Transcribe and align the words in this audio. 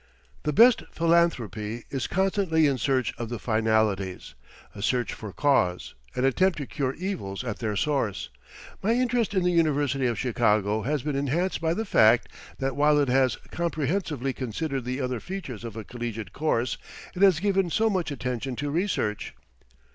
The 0.41 0.51
best 0.51 0.81
philanthropy 0.91 1.83
is 1.91 2.07
constantly 2.07 2.65
in 2.65 2.79
search 2.79 3.13
of 3.19 3.29
the 3.29 3.37
finalities 3.37 4.33
a 4.73 4.81
search 4.81 5.13
for 5.13 5.31
cause, 5.31 5.93
an 6.15 6.25
attempt 6.25 6.57
to 6.57 6.65
cure 6.65 6.95
evils 6.95 7.43
at 7.43 7.59
their 7.59 7.75
source. 7.75 8.29
My 8.81 8.93
interest 8.95 9.35
in 9.35 9.43
the 9.43 9.51
University 9.51 10.07
of 10.07 10.17
Chicago 10.17 10.81
has 10.81 11.03
been 11.03 11.15
enhanced 11.15 11.61
by 11.61 11.75
the 11.75 11.85
fact 11.85 12.29
that 12.57 12.75
while 12.75 12.97
it 12.97 13.09
has 13.09 13.35
comprehensively 13.51 14.33
considered 14.33 14.85
the 14.85 14.99
other 14.99 15.19
features 15.19 15.63
of 15.63 15.75
a 15.75 15.83
collegiate 15.83 16.33
course, 16.33 16.79
it 17.13 17.21
has 17.21 17.39
given 17.39 17.69
so 17.69 17.87
much 17.87 18.09
attention 18.09 18.55
to 18.55 18.71
research. 18.71 19.35